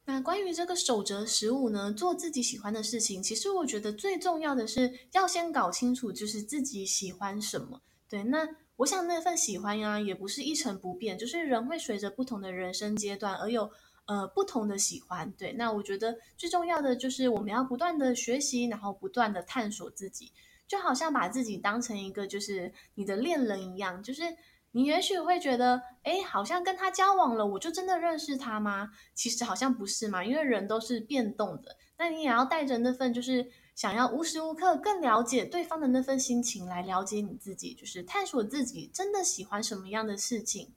[0.06, 7.82] 那关于这个守则十五呢，做自己喜欢的事情，其实我觉得最重要的是要先搞清楚，就是自己喜欢什么。
[8.10, 8.50] 对，那。
[8.80, 13.70] 我想那份喜欢呀，也不是一成不变，就是人会随着不同的人生阶段而有
[14.06, 15.30] 呃不同的喜欢。
[15.34, 20.32] 对，那我觉得最重要的就是我们要不断的学习，然后不断的探索自己，
[20.70, 24.24] 就好像把自己当成一个就是你的恋人一样，就是
[24.72, 28.92] 你也许会觉得，哎，好像跟他交往了，我就真的认识他吗？
[29.14, 31.76] 其实好像不是嘛，因为人都是变动的。
[31.98, 33.52] 那你也要带着那份就是。
[33.76, 40.74] 想要无时无刻更了解对方的那份心情，来了解你自己，就是探索自己真的喜欢什么样的事情。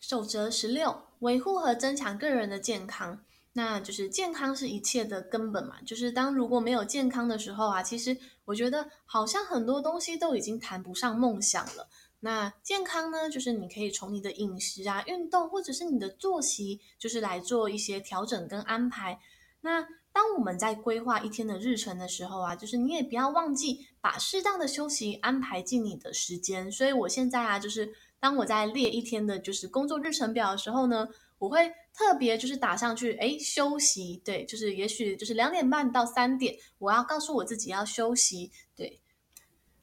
[0.00, 5.80] 守则十六，维护和增强个人的健康，那就是健康是一切的根本嘛。
[5.82, 11.88] 就是当如果没有健康的时候啊，其实我觉得好像很多东西都已经谈不上梦想了。
[12.20, 19.20] 那健康呢，就是你可以从你的饮食啊、运动，或者是你的作息，就是来做一些调整跟安排。
[19.60, 26.70] 那当我们在规划一天的日程的时候啊，就是你也不要忘记把适当的休息安排进你的时间。
[26.72, 31.08] 所以我现在啊，就是当我在列一天的就是工作日程表的时候呢，
[31.38, 39.00] 我会特别就是打上去，诶，休息，对，就是也许就是两点半到三点，我要告诉我自己要休息，对。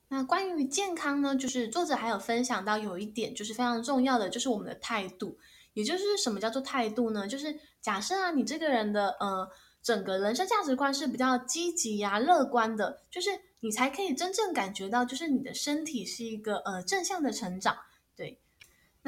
[0.08, 5.38] 那关于健康呢，就是作者还有分享到有一点就是非常重要的，就是我们的态度。
[5.74, 7.28] 也就是什么叫做态度呢？
[7.28, 9.46] 就是假设啊，你这个人的呃
[9.84, 17.76] 整个人生价值观是比较积极呀、乐观的，就是你才可以真正感觉到，就是你的身体是一个呃正向的成长。
[18.16, 18.40] 对。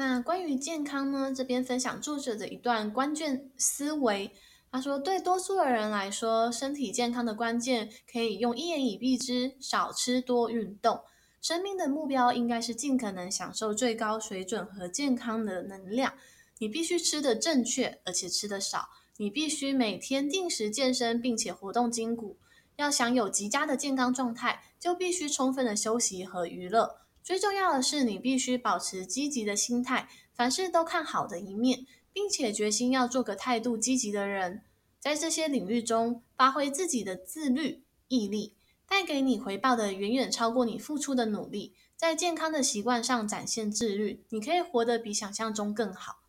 [0.00, 4.30] 那关于健康呢，这边分享作者的一段关键思维。
[4.70, 11.00] 他说，对多数的人来说，身体健康的关键可以用一言以蔽之：少吃多运动。
[11.40, 16.12] 生命的目标应该是尽可能享受最高水准和健康的能量。
[16.58, 18.90] 你必须吃得正确，而且吃得少。
[19.16, 22.36] 你必须每天定时健身，并且活动筋骨。
[22.76, 27.00] 要享有极佳的健康状态，就必须充分的休息和娱乐。
[27.28, 31.84] 最重要的是，你必须保持积极的心态，凡事都看好的一面。
[32.10, 34.62] 并且决心要做个态度积极的人，
[34.98, 38.56] 在这些领域中发挥自己的自律毅力，
[38.88, 41.74] 带给你回报的远远超过你付出的努力。
[41.96, 46.22] 在健康的习惯上展现自律，你可以活得比想象中更好。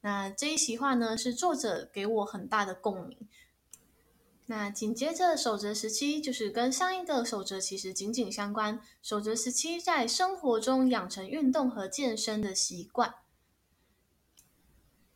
[0.00, 3.28] 那这一席话呢，是作者给我很大的共鸣。
[4.46, 8.78] 那紧接着守则十七就是跟上一个守则其实紧紧相关。
[9.02, 13.14] 守则十七在生活中养成运动和健身的习惯。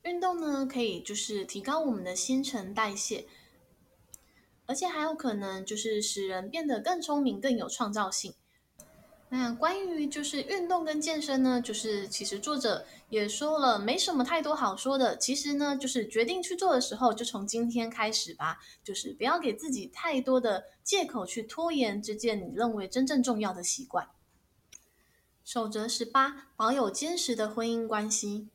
[0.03, 3.27] 运动呢，可以就是提高我们的新陈代谢，
[4.65, 8.33] 而且还有可能就是使人变得更聪明、更有创造性。
[9.31, 15.17] 那关于就是运动跟健身呢，就是其实作者也说了，没什么太多好说的。
[15.19, 24.09] 其实呢，就是决定去做的时候，就从今天开始吧，就是不要给自己太多的借口去拖延这件你认为真正重要的习惯。
[25.45, 28.49] 守则十八，保有坚实的婚姻关系。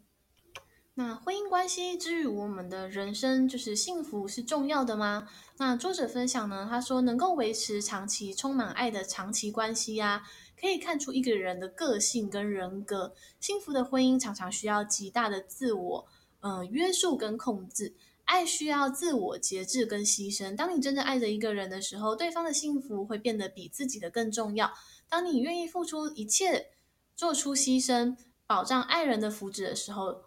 [0.95, 5.27] 那婚姻关系之于我们的人生，就是幸福是重要的吗？
[5.57, 10.23] 那作者分享呢，他说能够维持长期充满爱的长期关系呀、
[10.59, 13.13] 可以看出一个人的个性跟人格。
[13.39, 16.07] 幸福的婚姻常常需要极大的自我，
[16.41, 17.93] 呃，约束跟控制。
[18.25, 20.55] 爱需要自我节制跟牺牲。
[20.55, 24.73] 当你真正爱着一个人的时候，对方的幸福会变得比自己的更重要。
[25.09, 26.67] 当你愿意付出一切，
[27.15, 28.15] 做出牺牲，
[28.47, 30.21] 保障爱人的福祉的时候。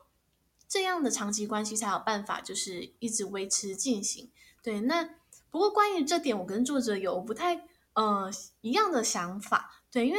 [0.69, 4.33] 这样的长期关系才有办法，就是一直维持进行。
[4.65, 5.09] 对，那
[5.49, 8.29] 不过关于这点，我跟作者有不太呃
[8.63, 9.76] 一样的想法。
[9.91, 10.19] 对，因为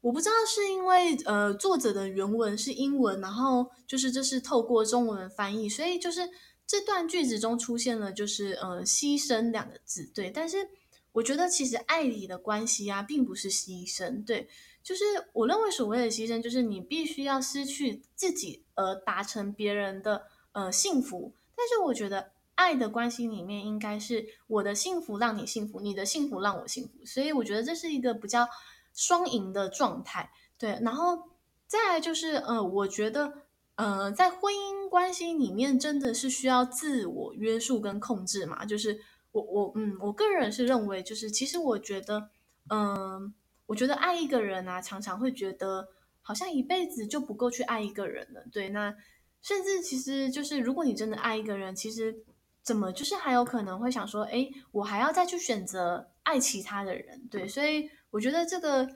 [0.00, 6.28] 我不知道是因为呃作者的原文是英文，然后就是这是透过中文翻译，所以就是
[6.66, 10.10] 这段句子中出现了就是呃牺牲两个字。
[10.14, 10.68] 对，但是
[11.12, 14.24] 我觉得其实爱里的关系啊，并不是牺牲。
[14.24, 14.48] 对。
[14.82, 21.34] 就是我认为所谓的牺牲，就是你必须要失去自己而达成别人的呃幸福。
[21.54, 27.04] 但是我觉得爱的关系里面应该是我的幸福让你幸福，你的幸福让我幸福。
[27.04, 28.48] 所以我觉得这是一个比较
[28.94, 30.30] 双赢的状态。
[30.58, 31.30] 对，然后
[31.66, 33.32] 再来就是呃，我觉得
[33.76, 38.64] 呃，在婚姻关系里面真的是需要自我约束跟控制嘛。
[38.64, 39.00] 就是
[39.32, 42.30] 我我嗯，我个人是认为，就是其实我觉得
[42.68, 43.34] 嗯。
[43.70, 45.90] 我觉得爱一个人啊，常常会觉得
[46.22, 48.42] 好像一辈子就不够去爱一个人了。
[48.50, 48.92] 对，那
[49.40, 52.24] 甚至其实就是，如果你真的爱一个人，其实
[52.64, 57.28] 怎么就是还有可能会想说，哎，我还要再去选择爱其他的人。
[57.30, 58.88] 对，所以我觉得这个，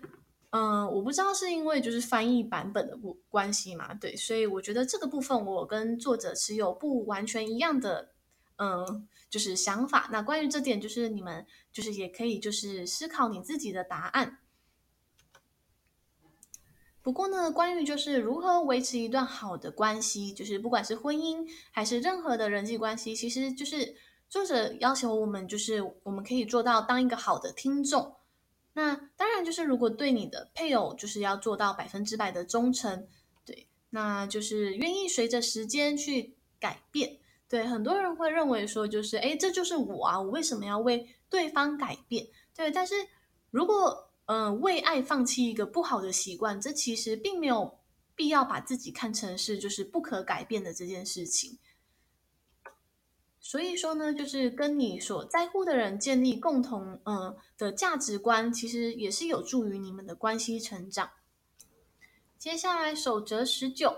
[0.51, 3.95] 嗯、我不知道是因为就是翻译版本的不关系嘛。
[3.95, 8.11] 对，所以我觉得这个部分我跟作者持有不完全一样的，
[8.57, 10.09] 嗯、就是想法。
[10.13, 14.39] 那关于这点，就是你们就是也可以就是思考你自己的答案。
[17.03, 23.95] 不过呢，关于就是如何维持一段好的关系，就是不管是婚姻还是任何的人际关系，其实就是
[24.29, 28.17] 作者要求我们，就是我们可以做到当一个好的听众。
[28.75, 33.09] 那当然就是如果对你的配偶就是要做到百分之百的忠诚，
[33.47, 37.19] 对，那就是愿意随着时间去改变。
[37.49, 42.27] 对，很多人会认为说，就是诶，这就是我啊，我为什么要为对方改变？
[42.55, 42.95] 对，但是
[43.51, 47.79] 如果嗯、为爱放弃一个不好的习惯，这其实并没有
[48.15, 51.59] 必要把自己看成是就是不可改变的这件事情。
[53.55, 61.11] 所以说呢，就是跟你所在乎的人建立共同嗯、呃、的价值观，其实也是有助于你们的关系成长。
[62.37, 63.95] 接下来守则十九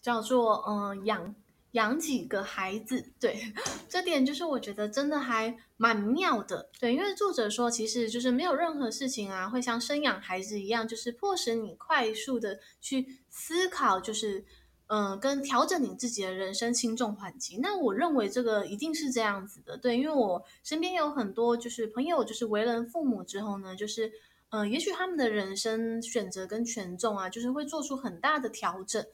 [0.00, 1.34] 叫做嗯、养。
[1.72, 3.52] 养几个孩子，对，
[3.88, 14.44] 这点就是我觉得真的还蛮妙的，对，因为作者说，其实就是没有任何事情啊，会像生养孩子一样，就是迫使你快速的去思考，就是
[14.92, 17.58] 嗯、跟调整你自己的人生轻重缓急。
[17.62, 24.10] 那我认为这个一定是这样子的，对，因为我身边有很多就是朋友，就是为人父母之后呢，就是
[24.48, 29.06] 嗯，也许他们的人生选择跟权重啊，就是会做出很大的调整。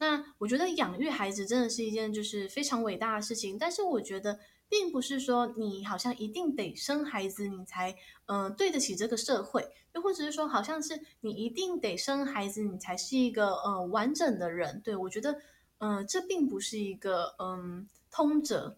[0.00, 7.94] 那我觉得养育孩子真的是一件就是非常伟大的事情，但是我觉得并不是说你好像一定得生孩子你才
[8.26, 14.80] 嗯、对得起这个社会，又或者是说好像是你一定得生孩子你才是一个呃完整的人。
[14.84, 15.40] 对，我觉得
[15.78, 18.76] 嗯、这并不是一个嗯、通则。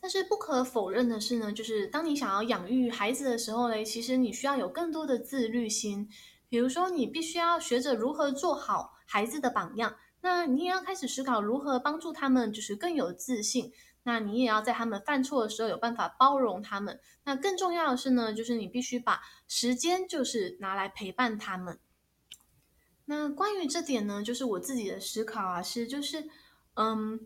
[0.00, 6.08] 但是不可否认的是呢，就是当你想要养育孩子的时候呢，其实你需要有更多的自律心，
[6.48, 9.96] 比如说你必须要学着如何做好孩子的榜样。
[10.20, 13.72] 那你也要开始思考如何帮助他们，就是更有自信。
[14.06, 17.00] 那你也要在他们犯错的时候有办法包容他们。
[17.24, 21.80] 那更重要的是呢，就是你必须把时间就是拿来陪伴他们。
[23.06, 26.24] 那关于这点呢，就是我自己的思考啊，是就是，
[26.74, 27.18] 嗯，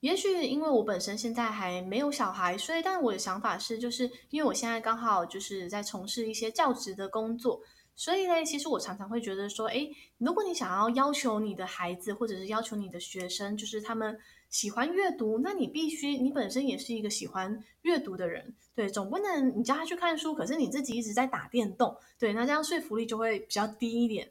[0.00, 7.60] 也许因为我本身现在还没有小孩，所以但我的想法是，就是因为我现在刚好就是在从事一些教职的工作。
[7.94, 14.18] 所以呢，其实我常常会觉得说，诶，如果你想要要求你的孩子，或者是要求你的学生，就是他们
[14.52, 24.30] 喜欢阅读，那你必须你本身也是一个喜欢阅读的人，对，总不能你叫他去看书，可是你自己一直在打电动，对，那这样说服力就会比较低一点。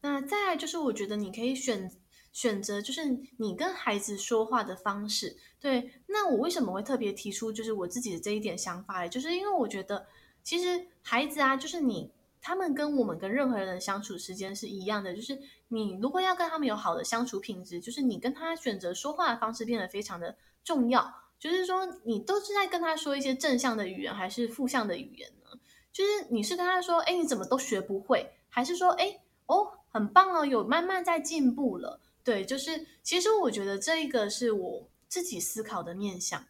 [0.00, 1.90] 那再来就是，我觉得你可以选
[2.32, 3.04] 选择，就是
[3.36, 5.90] 你跟孩子说话的方式，对。
[6.06, 9.08] 那我为什么会特别提出就是我自己的这一点想法呢？
[9.08, 10.06] 就是因为我觉得，
[10.44, 12.12] 其实孩子啊，就是你。
[12.40, 15.38] 他们跟我们跟任何人的相处时间是一样的，就是
[15.68, 21.14] 你如果要跟他们有好的相处品质，就是你跟他选择说话的方式变得非常的重要。
[21.38, 25.58] 就是说，你都是在跟他说一些正向的语言，还是负向的语言呢？
[25.90, 31.98] 就是你是跟他说，哎，你怎么都学不会，还是说，哎，哦，很棒哦，有慢慢在进步了。
[32.22, 36.44] 对，就是其实我觉得这一个是我自己思考的面向。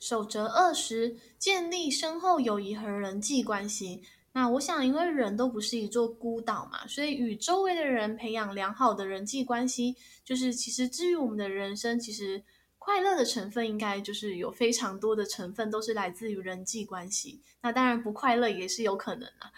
[0.00, 4.02] 守则二十，建立深厚友谊和人际关系。
[4.34, 12.42] 那我想，因为人都不是一座孤岛嘛，所以与周围的人培养良好的人际关系，就是其实至于我们的人生，其实
[12.78, 17.42] 快乐的成分应该就是有非常多的成分都是来自于人际关系。
[17.60, 19.52] 那当然不快乐也是有可能的。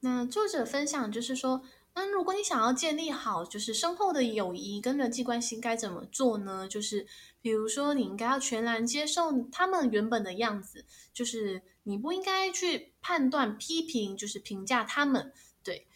[0.00, 1.62] 那作者分享就是说，
[1.96, 6.68] 那如果你想要建立好就是深厚的友谊跟人际关系，该怎么做呢？
[6.68, 7.08] 就是
[7.42, 11.62] 比如说，你应该要全然接受他们原本的样子，就是。
[11.88, 15.32] 你不应该去判断、批评，就是评价他们。
[15.62, 15.86] 对，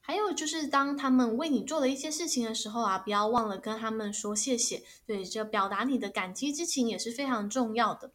[0.00, 4.84] 还有就是当他们为你做了一些事情的时候啊，不要忘了跟他们说谢谢。
[5.04, 8.12] 对，就表达你的感激之情也是非常重要的。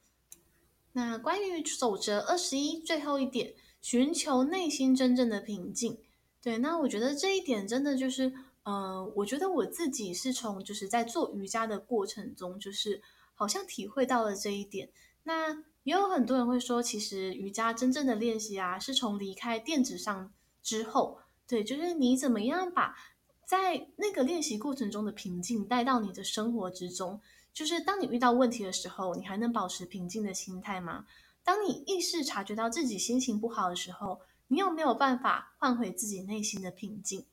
[0.93, 5.97] 那关于守则二十一，最后一点，寻求内心真正的平静。
[6.46, 8.32] 对，那我觉得这一点真的就是，
[8.62, 13.02] 呃，我觉得我自己是从就是在做瑜伽的过程中，就是
[13.34, 14.91] 好像体会到了这一点。
[15.24, 20.32] 那也有很多人会说，其实瑜伽真正的练习啊，是从离开垫子上
[20.62, 21.18] 之后，
[21.48, 22.96] 对，就是你怎么样把
[23.43, 27.20] 在那个练习过程中的平静带到你的生活之中。
[27.56, 31.08] 就是当你遇到问题的时候，你还能保持平静的心态吗？
[31.43, 37.26] 当你意识察觉到自己心情不好的时候，你有没有办法换回自己内心的平静？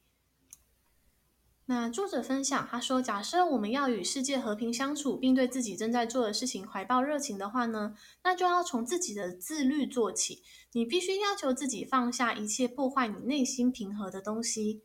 [1.67, 7.95] 那作者分享，他说：“假设我们要与世界和平相处，并对自己正在做的事情怀抱热情的话呢，
[8.25, 10.43] 那就要从自己的自律做起。
[10.73, 14.83] 你必须要求自己放下一切破坏你内心平和的东西。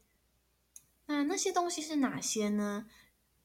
[1.08, 2.86] 那那些东西是哪些呢？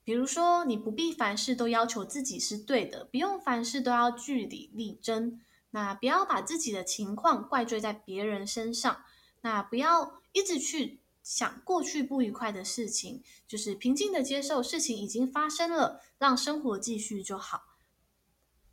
[0.05, 5.41] 比如说，你不必凡事都要求自己是对的，不用凡事都要据理力争。
[5.73, 9.05] 那不要把自己的情况怪罪在别人身上。
[9.41, 17.63] 那不要一直去。”想过去不愉快的事情，就是平静的接受事情已经发生了，让生活继续就好。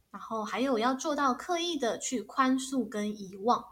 [0.10, 3.64] 然后还有要做到刻意的去宽恕跟遗忘。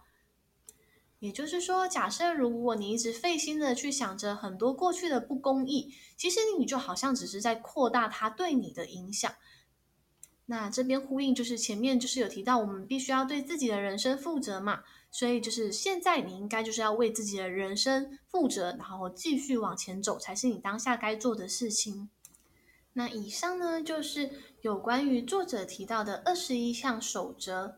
[1.18, 9.34] 也就是说，假设如果你一直费心的去想着很多过去的不公义，其实你就好像只是在扩大它对你的影响。
[10.50, 14.84] 那这边呼应就是前面就是有提到，我们必须要对自己的人生负责嘛。
[15.10, 22.10] 所以就是现在，你应该就是要为自己的人生负责，然后继续往前走，才是你当下该做的事情。
[22.94, 24.30] 那以上呢，就是
[24.62, 27.78] 有关于作者提到的二十一项守则。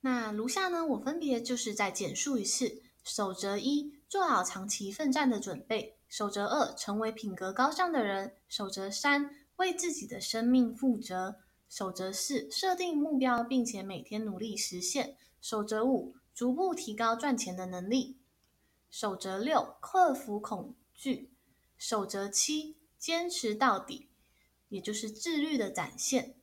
[0.00, 11.36] 那如下呢，我分别就是再简述一次：守则一，做好长期奋战的准备；守则二，成为品格高尚的人；守则三，为自己的生命负责。
[11.68, 15.16] 守则四：设定目标，并且每天努力实现。
[15.40, 18.18] 守则五：逐步提高赚钱的能力。
[18.90, 21.32] 守则六：克服恐惧。
[21.78, 24.10] 守则七：坚持到底，
[24.68, 26.34] 也就是自律的展现。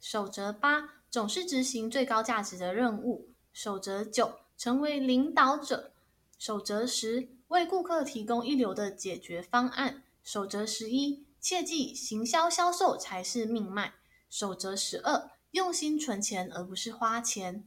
[0.00, 3.28] 守则八：总是执行最高价值的任务。
[3.52, 5.92] 守则九，成为领导者；
[6.38, 13.92] 守则十，为顾客提供一流的解决方案；守则十一，切记行销销售才是命脉；
[14.28, 17.64] 守则十二，用心存钱而不是花钱；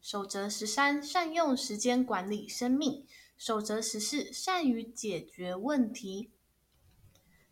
[0.00, 3.06] 守则十三，善用时间管理生命；
[3.38, 6.30] 守则十四，善于解决问题；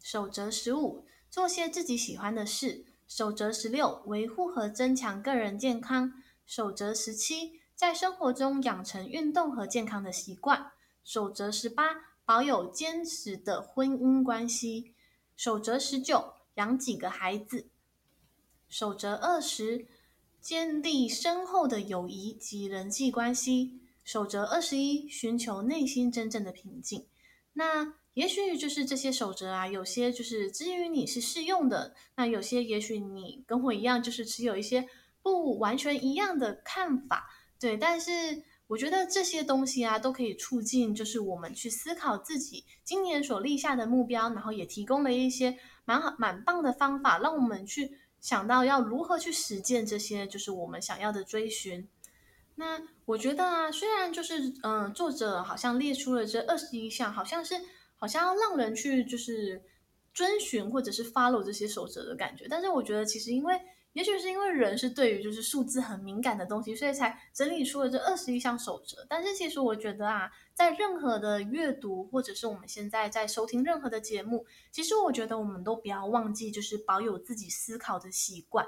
[0.02, 6.10] 守则十五，做些自己喜欢的事；守则十六，维护和增强个人健康；
[6.44, 10.72] 守则十七，在生活中养成运动和健康的习惯；
[11.04, 11.84] 守则十八，
[12.24, 14.92] 保有坚实的婚姻关系；
[15.38, 17.68] 守则十九，养几个孩子；
[18.68, 19.86] 守则二十，
[20.40, 27.06] 建立深厚的友谊及人际关系；守则二十一，寻求内心真正的平静。
[27.52, 34.88] 那也许就是这些守则啊，有些就是基于你是适用的，那有些也许你跟我一样，就是持有一些
[35.22, 37.30] 不完全一样的看法。
[37.60, 51.88] 对，但是我觉得这些东西啊，都可以促进，就是我们去思考自己今年所立下的目标，然后也提供了一些蛮好、蛮棒的方法，让我们去想到要如何去实践这些，就是我们想要的追寻。
[52.56, 57.54] 那我觉得啊，虽然就是嗯、作者好像列出了这二十一项，好像是
[57.96, 59.62] 好像要让人去就是
[60.12, 63.58] 遵循或者是 follow 这些守则的感觉，但是我觉得其实因为。
[63.94, 69.04] 也许是因为人是对于就是数字很敏感的东西，所以才整理出了这二十一项守则。
[69.08, 78.66] 但是其实我觉得啊，在任何的阅读，或者是我们现在在收听任何的节目，其实我觉得我们都不要忘记，就是保有自己思考的习惯。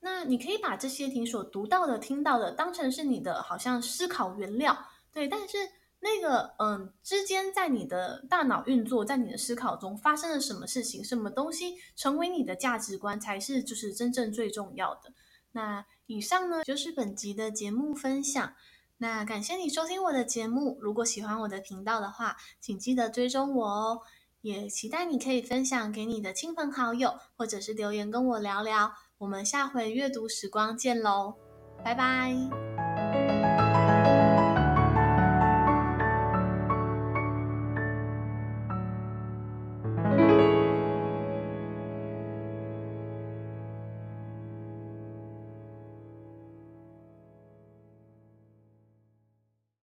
[0.00, 4.76] 那你可以把这些你所读到的、听到的，当成是你的好像思考原料，
[5.12, 5.56] 对，但是。
[6.04, 15.14] 那个嗯，之间在你的大脑运作，在你的思考中发生了什么事情，什么东西成为你的价值观，才是就是真正最重要的。
[15.52, 18.54] 那以上呢，就是本集的节目分享。
[18.98, 24.00] 那感谢你收听我的节目，如果喜欢我的频道的话，请记得追踪我哦。
[24.42, 28.92] 也期待你可以分享给你的亲朋好友，或者是留言跟我聊聊。
[29.16, 31.36] 我们下回阅读时光见喽，
[31.82, 32.93] 拜拜。